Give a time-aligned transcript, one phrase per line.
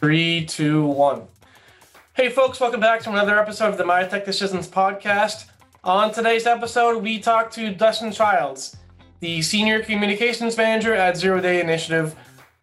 [0.00, 1.22] Three, two, one.
[2.12, 5.46] Hey, folks, welcome back to another episode of the My Tech Decisions podcast.
[5.82, 8.76] On today's episode, we talk to Dustin Childs,
[9.20, 12.14] the Senior Communications Manager at Zero Day Initiative,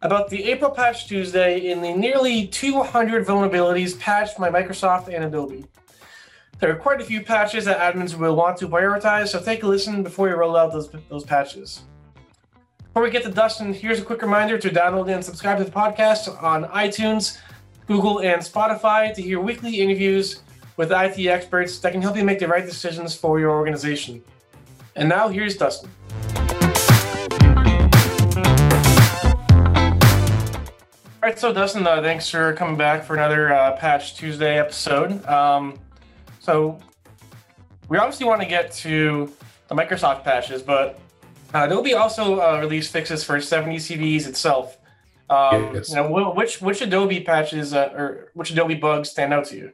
[0.01, 5.65] about the April Patch Tuesday in the nearly 200 vulnerabilities patched by Microsoft and Adobe.
[6.61, 9.67] There are quite a few patches that admins will want to prioritize, so take a
[9.67, 11.81] listen before you roll out those, those patches.
[12.77, 15.71] Before we get to Dustin, here's a quick reminder to download and subscribe to the
[15.71, 17.39] podcast on iTunes,
[17.87, 20.43] Google, and Spotify to hear weekly interviews
[20.77, 24.23] with IT experts that can help you make the right decisions for your organization.
[24.95, 25.89] And now here's Dustin.
[31.23, 35.25] All right, so Dustin, uh, thanks for coming back for another uh, Patch Tuesday episode.
[35.25, 35.79] Um,
[36.41, 36.79] so
[37.87, 39.31] we obviously want to get to
[39.67, 40.99] the Microsoft patches, but
[41.53, 44.79] uh, Adobe also uh, released fixes for 70 CVEs itself.
[45.29, 45.89] Um, yes.
[45.89, 49.71] You know, which which Adobe patches uh, or which Adobe bugs stand out to you?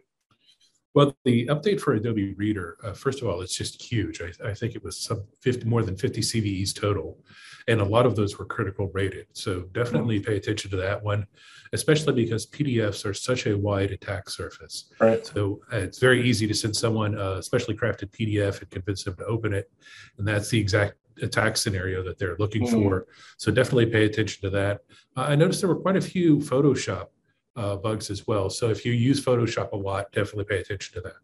[0.98, 4.20] Well, the update for Adobe Reader, uh, first of all, it's just huge.
[4.20, 7.20] I, I think it was some 50, more than 50 CVEs total,
[7.68, 9.28] and a lot of those were critical rated.
[9.34, 11.28] So definitely pay attention to that one,
[11.72, 14.92] especially because PDFs are such a wide attack surface.
[15.00, 15.24] Right.
[15.24, 19.18] So uh, it's very easy to send someone a specially crafted PDF and convince them
[19.18, 19.70] to open it,
[20.18, 22.82] and that's the exact attack scenario that they're looking mm-hmm.
[22.82, 23.06] for.
[23.38, 24.80] So definitely pay attention to that.
[25.16, 27.10] Uh, I noticed there were quite a few Photoshop
[27.58, 28.50] uh, bugs as well.
[28.50, 31.16] So if you use Photoshop a lot, definitely pay attention to that.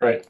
[0.00, 0.26] Right.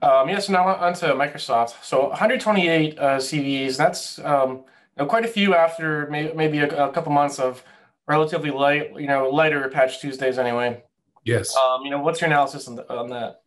[0.00, 0.48] Um, yes.
[0.48, 1.84] now on to Microsoft.
[1.84, 3.76] So 128 uh, CVEs.
[3.76, 4.64] That's um,
[5.06, 7.62] quite a few after may, maybe a, a, couple months of
[8.08, 10.82] relatively light, you know, lighter Patch Tuesdays anyway.
[11.24, 11.54] Yes.
[11.56, 13.42] Um, you know, what's your analysis on, the, on that?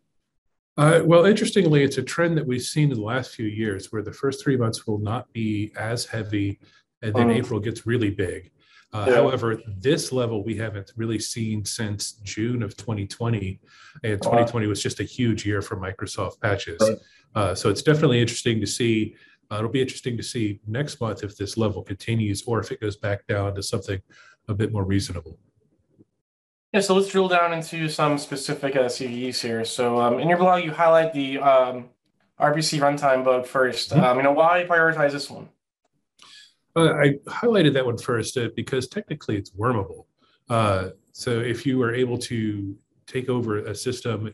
[0.77, 4.01] Uh, well, interestingly, it's a trend that we've seen in the last few years where
[4.01, 6.59] the first three months will not be as heavy,
[7.01, 7.35] and then mm.
[7.35, 8.51] April gets really big.
[8.95, 9.15] Uh, yeah.
[9.15, 13.59] However, this level we haven't really seen since June of 2020,
[14.05, 16.79] and 2020 was just a huge year for Microsoft patches.
[16.79, 16.97] Right.
[17.35, 19.17] Uh, so it's definitely interesting to see.
[19.51, 22.79] Uh, it'll be interesting to see next month if this level continues or if it
[22.79, 24.01] goes back down to something
[24.47, 25.37] a bit more reasonable.
[26.71, 29.65] Yeah, so let's drill down into some specific uh, CVEs here.
[29.65, 31.89] So um, in your blog, you highlight the um,
[32.39, 34.03] RPC runtime bug 1st mm-hmm.
[34.03, 35.49] um, you know, why prioritize this one?
[36.75, 40.05] Uh, I highlighted that one first uh, because technically it's wormable.
[40.49, 42.75] Uh, so if you are able to
[43.07, 44.33] take over a system,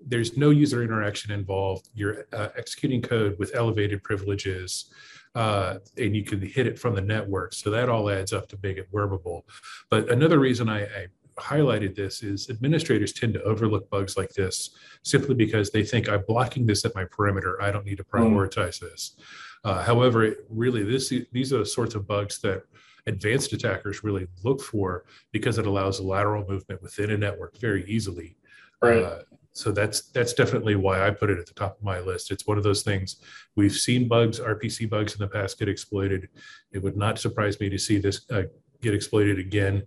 [0.00, 1.88] there's no user interaction involved.
[1.94, 4.92] You're uh, executing code with elevated privileges,
[5.34, 7.54] uh, and you can hit it from the network.
[7.54, 9.42] So that all adds up to make it wormable.
[9.90, 11.06] But another reason I, I
[11.38, 14.70] highlighted this is administrators tend to overlook bugs like this
[15.02, 17.60] simply because they think I'm blocking this at my perimeter.
[17.62, 18.16] I don't need to hmm.
[18.16, 18.90] prioritize mm.
[18.90, 19.16] this.
[19.64, 22.64] Uh, however, really, this these are the sorts of bugs that
[23.06, 28.36] advanced attackers really look for because it allows lateral movement within a network very easily.
[28.80, 29.02] Right.
[29.02, 29.18] Uh,
[29.52, 32.30] so that's that's definitely why I put it at the top of my list.
[32.30, 33.16] It's one of those things
[33.54, 36.28] we've seen bugs, RPC bugs in the past get exploited.
[36.72, 38.44] It would not surprise me to see this uh,
[38.80, 39.82] get exploited again.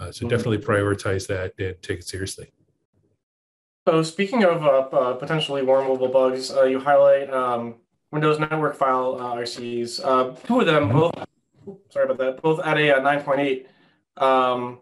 [0.00, 0.28] Uh, so mm-hmm.
[0.28, 2.50] definitely prioritize that and take it seriously.
[3.86, 7.76] So speaking of uh, uh potentially wormable bugs, uh, you highlight um,
[8.12, 10.00] Windows Network File uh, RCEs.
[10.04, 11.14] Uh, two of them, both.
[11.90, 12.42] Sorry about that.
[12.42, 13.66] Both at a, a uh, 9.8.
[14.22, 14.78] Um,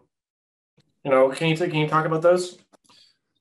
[1.03, 2.57] you know, can you can you talk about those?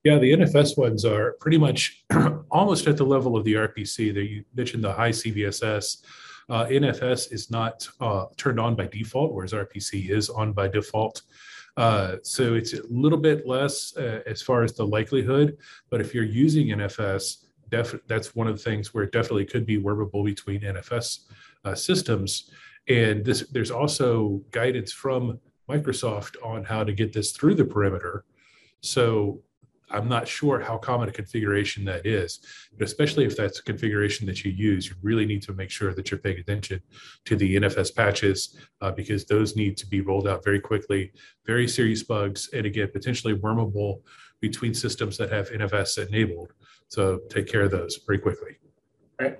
[0.05, 2.05] Yeah, the NFS ones are pretty much
[2.51, 4.15] almost at the level of the RPC.
[4.15, 6.03] That you mentioned the high CVSS.
[6.51, 11.23] Uh, NFS is not uh, turned on by default, whereas RPC is on by default.
[11.77, 15.59] Uh, so it's a little bit less uh, as far as the likelihood.
[15.91, 19.67] But if you're using NFS, def- that's one of the things where it definitely could
[19.67, 21.27] be wormable between NFS
[21.65, 22.51] uh, systems.
[22.89, 28.25] And this, there's also guidance from Microsoft on how to get this through the perimeter.
[28.81, 29.43] So
[29.91, 32.41] I'm not sure how common a configuration that is,
[32.77, 35.95] but especially if that's a configuration that you use, you really need to make sure
[35.95, 36.81] that you're paying attention
[37.25, 41.13] to the NFS patches uh, because those need to be rolled out very quickly.
[41.47, 44.03] Very serious bugs, and again, potentially wormable
[44.41, 46.53] between systems that have NFS enabled.
[46.89, 48.57] So take care of those pretty quickly.
[49.21, 49.39] Right.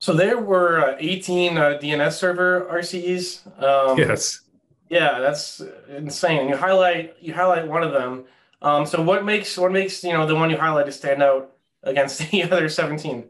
[0.00, 3.62] So there were uh, 18 uh, DNS server RCEs.
[3.62, 4.40] Um, yes.
[4.88, 6.48] Yeah, that's insane.
[6.48, 8.24] You highlight you highlight one of them.
[8.62, 11.52] Um, so what makes what makes you know the one you highlighted stand out
[11.82, 13.28] against the other 17?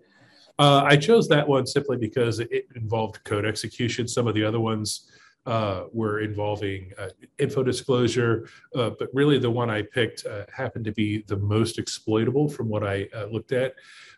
[0.58, 4.06] Uh, I chose that one simply because it involved code execution.
[4.06, 5.10] Some of the other ones
[5.46, 7.08] uh, were involving uh,
[7.38, 11.78] info disclosure, uh, but really the one I picked uh, happened to be the most
[11.78, 13.74] exploitable from what I uh, looked at.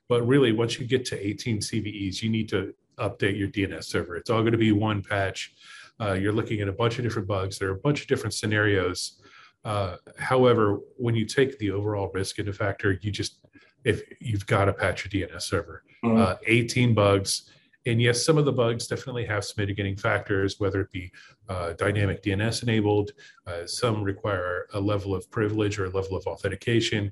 [0.09, 4.17] but really, once you get to 18 CVEs, you need to update your DNS server.
[4.17, 5.55] It's all going to be one patch.
[6.01, 7.59] Uh, you're looking at a bunch of different bugs.
[7.59, 9.21] There are a bunch of different scenarios.
[9.65, 13.39] Uh, however, when you take the overall risk into factor, you just
[13.85, 15.85] if you've got to patch your DNS server.
[16.05, 16.21] Mm-hmm.
[16.21, 17.51] Uh, 18 bugs.
[17.85, 21.11] And yes, some of the bugs definitely have some mitigating factors, whether it be
[21.49, 23.13] uh, dynamic DNS enabled.
[23.47, 27.11] Uh, some require a level of privilege or a level of authentication.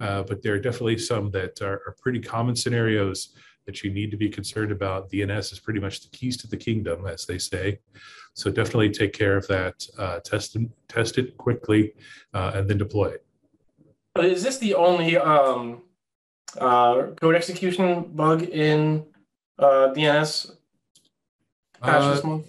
[0.00, 3.34] Uh, but there are definitely some that are, are, pretty common scenarios
[3.66, 5.10] that you need to be concerned about.
[5.10, 7.78] DNS is pretty much the keys to the kingdom, as they say.
[8.32, 9.86] So definitely take care of that.
[9.98, 10.56] Uh, test,
[10.88, 11.92] test it quickly,
[12.32, 13.26] uh, and then deploy it.
[14.18, 15.82] Is this the only um,
[16.58, 19.04] uh, code execution bug in
[19.60, 20.52] uh, DNS
[21.82, 22.46] patch this uh, month?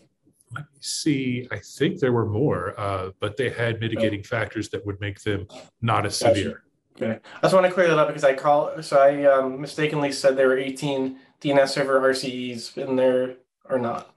[0.54, 1.48] Let me see.
[1.52, 5.48] I think there were more, uh, but they had mitigating factors that would make them
[5.82, 6.36] not as gotcha.
[6.36, 6.64] severe.
[7.02, 10.12] Okay, I just want to clear that up because I call so I um, mistakenly
[10.12, 13.36] said there were 18 DNS server RCEs in there
[13.70, 14.14] or not.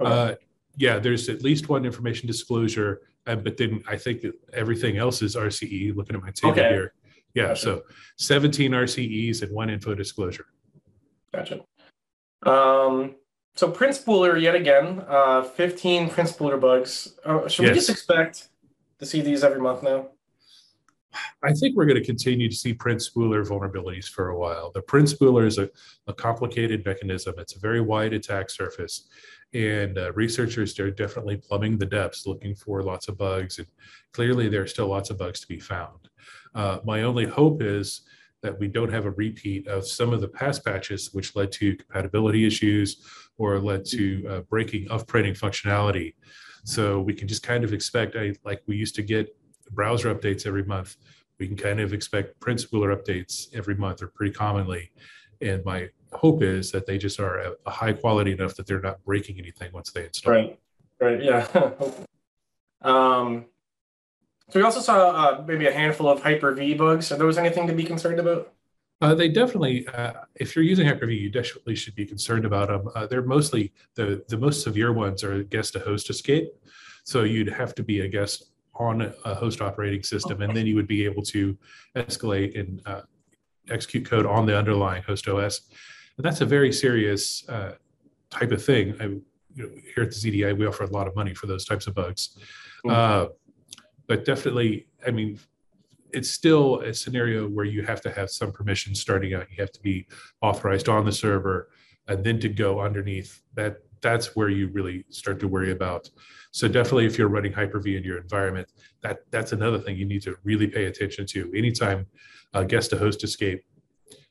[0.00, 0.10] Okay.
[0.10, 0.34] Uh,
[0.76, 5.20] yeah, there's at least one information disclosure, uh, but then I think that everything else
[5.20, 5.96] is RCE.
[5.96, 6.68] Looking at my table okay.
[6.68, 6.94] here,
[7.34, 7.60] yeah, gotcha.
[7.60, 7.82] so
[8.16, 10.46] 17 RCEs and one info disclosure.
[11.34, 11.60] Gotcha.
[12.42, 13.16] Um,
[13.54, 17.14] so Print Spooler yet again, uh, 15 Print Spooler bugs.
[17.24, 17.70] Uh, should yes.
[17.70, 18.48] we just expect
[18.98, 20.08] to see these every month now?
[21.42, 24.70] I think we're going to continue to see print spooler vulnerabilities for a while.
[24.72, 25.70] The print spooler is a,
[26.06, 27.34] a complicated mechanism.
[27.38, 29.08] It's a very wide attack surface.
[29.54, 33.58] And uh, researchers are definitely plumbing the depths looking for lots of bugs.
[33.58, 33.66] And
[34.12, 36.08] clearly, there are still lots of bugs to be found.
[36.54, 38.02] Uh, my only hope is
[38.46, 41.74] that we don't have a repeat of some of the past patches, which led to
[41.74, 43.04] compatibility issues
[43.38, 46.14] or led to uh, breaking of printing functionality.
[46.64, 49.36] So we can just kind of expect, like we used to get
[49.72, 50.96] browser updates every month.
[51.40, 54.92] We can kind of expect print spooler updates every month or pretty commonly.
[55.40, 59.04] And my hope is that they just are a high quality enough that they're not
[59.04, 60.32] breaking anything once they install.
[60.32, 60.58] Right.
[61.00, 61.22] Right.
[61.22, 61.46] Yeah.
[62.82, 63.46] um,
[64.48, 67.10] so we also saw uh, maybe a handful of Hyper-V bugs.
[67.10, 68.52] Are those anything to be concerned about?
[69.00, 72.88] Uh, they definitely, uh, if you're using Hyper-V, you definitely should be concerned about them.
[72.94, 76.48] Uh, they're mostly the the most severe ones are guest to host escape.
[77.04, 80.74] So you'd have to be a guest on a host operating system, and then you
[80.76, 81.56] would be able to
[81.94, 83.02] escalate and uh,
[83.68, 85.62] execute code on the underlying host OS.
[86.16, 87.72] And that's a very serious uh,
[88.30, 88.94] type of thing.
[89.00, 89.22] I, you
[89.56, 91.94] know, here at the ZDI, we offer a lot of money for those types of
[91.94, 92.36] bugs.
[92.84, 93.32] Mm-hmm.
[94.06, 95.38] But definitely, I mean,
[96.12, 99.46] it's still a scenario where you have to have some permission starting out.
[99.50, 100.06] You have to be
[100.40, 101.68] authorized on the server,
[102.08, 103.78] and then to go underneath that.
[104.02, 106.10] That's where you really start to worry about
[106.56, 108.72] so definitely, if you're running Hyper-V in your environment,
[109.02, 111.52] that that's another thing you need to really pay attention to.
[111.54, 112.06] Anytime
[112.54, 113.62] uh, guest to host escape,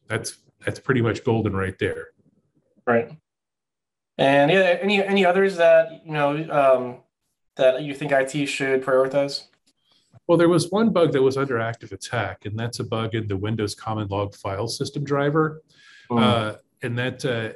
[0.07, 2.07] that's that's pretty much golden right there.
[2.87, 3.11] Right.
[4.17, 7.03] And yeah, any any others that you know um,
[7.57, 9.43] that you think IT should prioritize?
[10.27, 13.27] Well, there was one bug that was under active attack, and that's a bug in
[13.27, 15.61] the Windows Common Log File System driver,
[16.09, 16.21] mm.
[16.21, 17.53] uh, and that uh,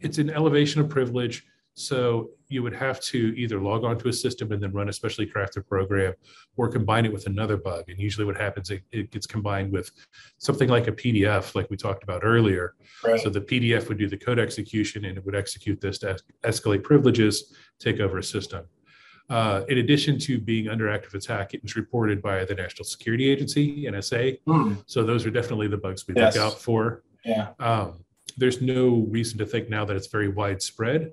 [0.00, 1.44] it's an elevation of privilege.
[1.74, 5.26] So you would have to either log onto a system and then run a specially
[5.26, 6.12] crafted program
[6.56, 7.84] or combine it with another bug.
[7.88, 9.90] And usually what happens, it, it gets combined with
[10.36, 12.74] something like a PDF, like we talked about earlier.
[13.02, 13.18] Right.
[13.18, 16.22] So the PDF would do the code execution and it would execute this to es-
[16.60, 18.66] escalate privileges, take over a system.
[19.32, 23.28] Uh, in addition to being under active attack, it was reported by the National Security
[23.28, 24.38] Agency, NSA.
[24.46, 24.82] Mm.
[24.86, 26.36] So those are definitely the bugs we yes.
[26.36, 27.02] look out for.
[27.24, 27.48] Yeah.
[27.58, 28.04] Um,
[28.36, 31.12] there's no reason to think now that it's very widespread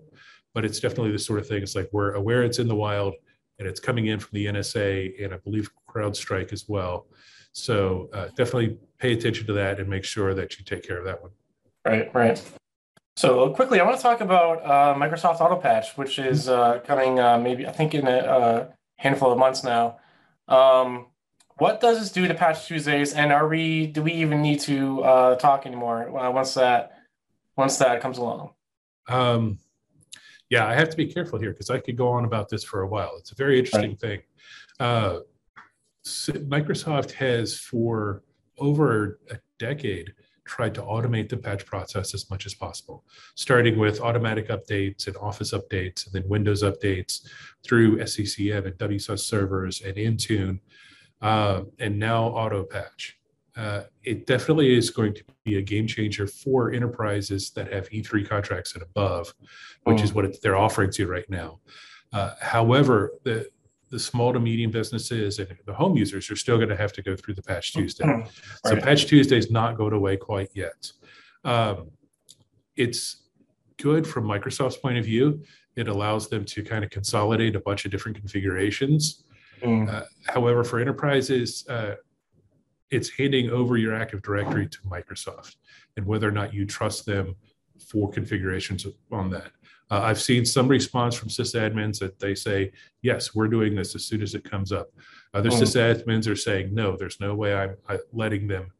[0.53, 1.61] but it's definitely the sort of thing.
[1.61, 3.15] It's like we're aware it's in the wild
[3.59, 7.07] and it's coming in from the NSA and I believe CrowdStrike as well.
[7.51, 11.05] So uh, definitely pay attention to that and make sure that you take care of
[11.05, 11.31] that one.
[11.85, 12.51] Right, right.
[13.19, 17.19] So quickly, I want to talk about uh, Microsoft Auto Patch, which is uh, coming
[17.19, 19.97] uh, maybe I think in a, a, handful of months now.
[20.47, 21.07] Um,
[21.57, 25.03] what does this do to Patch Tuesdays, and are we do we even need to
[25.03, 26.93] uh, talk anymore uh, once that
[27.57, 28.51] once that comes along?
[29.09, 29.59] Um,
[30.49, 32.83] yeah, I have to be careful here because I could go on about this for
[32.83, 33.11] a while.
[33.17, 33.99] It's a very interesting right.
[33.99, 34.21] thing.
[34.79, 35.19] Uh,
[36.05, 38.23] Microsoft has for
[38.59, 40.13] over a decade
[40.49, 45.15] tried to automate the patch process as much as possible, starting with automatic updates and
[45.17, 47.27] Office updates, and then Windows updates
[47.63, 50.59] through SCCM and WSUS servers and Intune,
[51.21, 53.15] uh, and now Auto Patch.
[53.55, 58.27] Uh, it definitely is going to be a game changer for enterprises that have E3
[58.27, 59.33] contracts and above,
[59.83, 60.15] which is mm.
[60.15, 61.59] what it, they're offering to you right now.
[62.11, 63.47] Uh, however, the
[63.89, 67.01] the small to medium businesses and the home users are still going to have to
[67.01, 68.05] go through the Patch Tuesday.
[68.05, 68.21] Mm.
[68.21, 68.29] Right.
[68.65, 70.91] So Patch Tuesday is not going away quite yet.
[71.43, 71.91] Um,
[72.75, 73.23] it's
[73.77, 75.43] good from Microsoft's point of view.
[75.75, 79.23] It allows them to kind of consolidate a bunch of different configurations.
[79.61, 79.91] Mm.
[79.91, 81.95] Uh, however, for enterprises, uh,
[82.91, 85.55] it's handing over your Active Directory to Microsoft
[85.97, 87.35] and whether or not you trust them
[87.79, 89.51] for configurations on that.
[89.91, 94.05] Uh, I've seen some response from sysadmins that they say, yes, we're doing this as
[94.05, 94.89] soon as it comes up.
[95.33, 95.61] Other mm.
[95.61, 98.71] sysadmins are saying, no, there's no way I'm, I'm letting them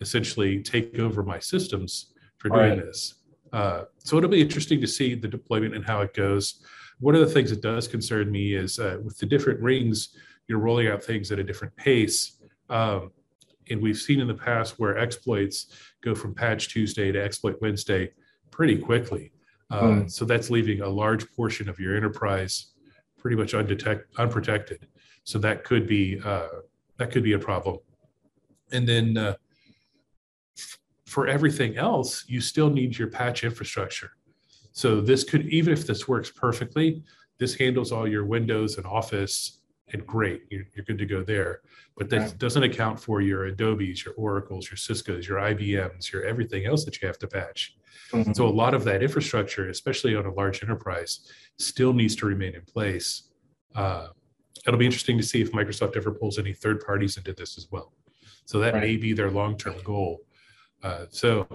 [0.00, 2.78] essentially take over my systems for doing right.
[2.78, 3.14] this.
[3.52, 6.64] Uh, so it'll be interesting to see the deployment and how it goes.
[7.00, 10.16] One of the things that does concern me is uh, with the different rings,
[10.48, 12.38] you're rolling out things at a different pace.
[12.70, 13.10] Um,
[13.70, 15.66] and we've seen in the past where exploits
[16.02, 18.10] go from patch Tuesday to exploit Wednesday
[18.50, 19.32] pretty quickly.
[19.72, 20.10] Uh, mm.
[20.10, 22.72] So that's leaving a large portion of your enterprise
[23.18, 24.86] pretty much undetect, unprotected.
[25.24, 26.48] So that could be uh,
[26.98, 27.78] that could be a problem.
[28.70, 29.34] And then uh,
[31.06, 34.10] for everything else, you still need your patch infrastructure.
[34.72, 37.02] So this could, even if this works perfectly,
[37.38, 39.61] this handles all your Windows and Office
[39.92, 41.60] and great, you're, you're good to go there.
[41.96, 42.38] But that right.
[42.38, 47.00] doesn't account for your Adobe's, your Oracles, your Cisco's, your IBM's, your everything else that
[47.00, 47.76] you have to patch.
[48.12, 48.32] Mm-hmm.
[48.32, 52.54] So a lot of that infrastructure, especially on a large enterprise, still needs to remain
[52.54, 53.30] in place.
[53.74, 54.08] Uh,
[54.66, 57.68] it'll be interesting to see if Microsoft ever pulls any third parties into this as
[57.70, 57.92] well.
[58.44, 58.82] So that right.
[58.82, 60.22] may be their long-term goal
[60.82, 61.46] uh, so,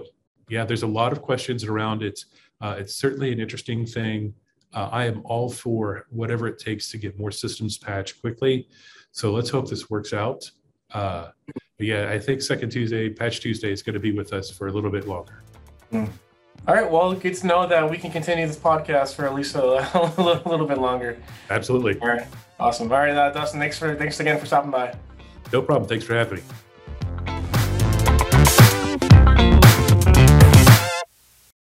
[0.48, 2.24] yeah, there's a lot of questions around it.
[2.60, 4.34] Uh, it's certainly an interesting thing.
[4.74, 8.68] Uh, I am all for whatever it takes to get more systems patched quickly.
[9.12, 10.50] So let's hope this works out.
[10.92, 11.28] Uh,
[11.78, 14.68] but yeah, I think Second Tuesday, Patch Tuesday, is going to be with us for
[14.68, 15.42] a little bit longer.
[15.92, 16.08] Mm.
[16.66, 16.90] All right.
[16.90, 20.12] Well, good to know that we can continue this podcast for at least a, a
[20.22, 21.16] little, little, bit longer.
[21.50, 21.98] Absolutely.
[22.00, 22.26] All right.
[22.60, 22.90] Awesome.
[22.90, 23.60] All right, uh, Dustin.
[23.60, 24.94] Thanks for thanks again for stopping by.
[25.52, 25.88] No problem.
[25.88, 26.42] Thanks for having me.